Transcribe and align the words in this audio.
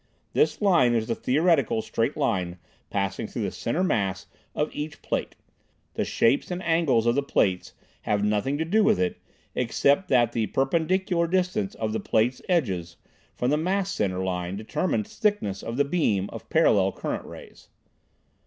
This 0.33 0.63
line 0.63 0.95
is 0.95 1.05
the 1.05 1.13
theoretical 1.13 1.83
straight 1.83 2.17
line 2.17 2.57
passing 2.89 3.27
through 3.27 3.43
the 3.47 3.71
mass 3.83 4.21
center 4.21 4.39
of 4.55 4.73
each 4.73 4.99
plate. 5.03 5.35
The 5.93 6.05
shapes 6.05 6.49
and 6.49 6.63
angles 6.63 7.05
of 7.05 7.13
the 7.13 7.21
plates 7.21 7.73
have 8.01 8.23
nothing 8.23 8.57
to 8.57 8.65
do 8.65 8.83
with 8.83 8.99
it, 8.99 9.19
except 9.53 10.07
that 10.07 10.31
the 10.31 10.47
perpendicular 10.47 11.27
distance 11.27 11.75
of 11.75 11.93
the 11.93 11.99
plate 11.99 12.41
edges 12.49 12.97
from 13.35 13.51
the 13.51 13.57
mass 13.57 13.91
center 13.91 14.23
line 14.23 14.55
determines 14.55 15.15
thickness 15.19 15.61
of 15.61 15.77
the 15.77 15.85
beam 15.85 16.31
of 16.33 16.49
parallel 16.49 16.91
current 16.91 17.25
rays. 17.27 17.69